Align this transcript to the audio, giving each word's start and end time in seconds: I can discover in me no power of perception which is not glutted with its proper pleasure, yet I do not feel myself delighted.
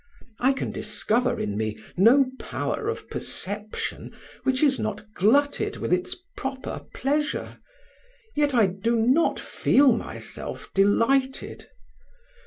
I 0.39 0.53
can 0.53 0.71
discover 0.71 1.39
in 1.39 1.55
me 1.55 1.77
no 1.95 2.25
power 2.39 2.89
of 2.89 3.07
perception 3.07 4.13
which 4.41 4.63
is 4.63 4.79
not 4.79 5.05
glutted 5.13 5.77
with 5.77 5.93
its 5.93 6.15
proper 6.35 6.87
pleasure, 6.95 7.59
yet 8.35 8.55
I 8.55 8.65
do 8.65 8.95
not 8.95 9.39
feel 9.39 9.93
myself 9.95 10.71
delighted. 10.73 11.67